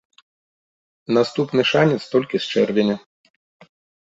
[1.17, 2.95] Наступны шанец толькі з чэрвеня.